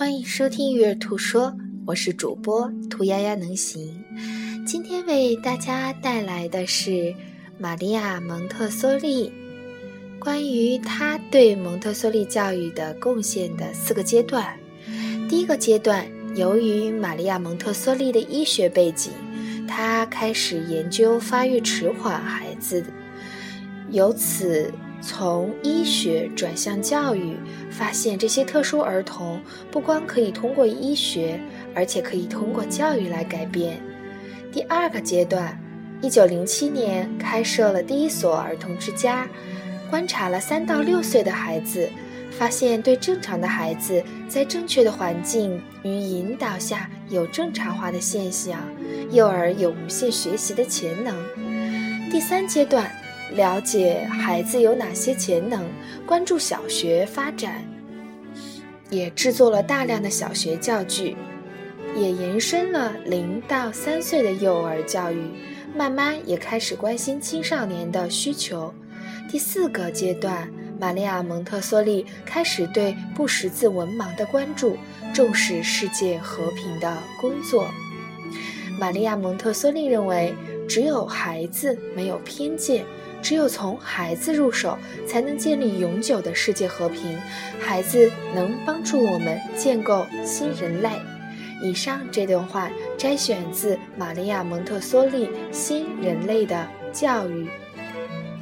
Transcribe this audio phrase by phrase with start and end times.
[0.00, 1.48] 欢迎收听《育儿兔说》，
[1.84, 4.02] 我是主播兔丫丫能行。
[4.66, 7.14] 今天为大家带来的是
[7.58, 9.30] 玛利亚蒙特梭利
[10.18, 14.58] 关于她对蒙特梭利教育的贡献的四个阶段。
[15.28, 19.12] 第一个阶段，由于玛利亚蒙特梭利的医学背景，
[19.68, 22.82] 她开始研究发育迟缓孩子，
[23.90, 24.72] 由此。
[25.02, 27.34] 从医学转向教育，
[27.70, 29.40] 发现这些特殊儿童
[29.70, 31.40] 不光可以通过医学，
[31.74, 33.80] 而且可以通过教育来改变。
[34.52, 35.58] 第二个阶段，
[36.02, 39.26] 一九零七年开设了第一所儿童之家，
[39.88, 41.88] 观察了三到六岁的孩子，
[42.30, 48.60] 发现对正常的孩子，在正确的环境与引导下有正常化的现象，
[49.10, 51.14] 幼儿有无限学习的潜能。
[52.10, 52.92] 第三阶段。
[53.32, 55.64] 了解孩子有哪些潜能，
[56.06, 57.64] 关注小学发展，
[58.90, 61.16] 也制作了大量的小学教具，
[61.96, 65.22] 也延伸了零到三岁的幼儿教育，
[65.76, 68.74] 慢慢也开始关心青少年的需求。
[69.30, 74.76] 第四个阶段，玛利亚蒙特梭利开始对不识字文盲的关注，
[75.14, 77.68] 重视世界和平的工作。
[78.78, 80.34] 玛利亚蒙特梭利认为，
[80.70, 82.84] 只有孩子没有偏见。
[83.20, 87.18] 只有从孩子入手，才能建立永久的世界和平。
[87.60, 90.88] 孩子能帮助我们建构新人类。
[91.62, 97.44] 以上这段话摘选自玛利亚蒙特梭利《新人类的教育》。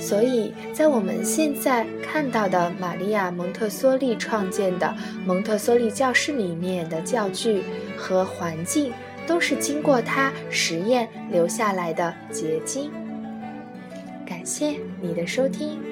[0.00, 4.94] 所以在我们现在看到的玛利亚蒙特梭利创建的
[5.26, 7.62] 蒙特梭利教室里面的教具
[7.94, 8.90] 和环境，
[9.26, 12.90] 都是经过他实验留下来的结晶。
[14.26, 15.91] 感谢你的收听。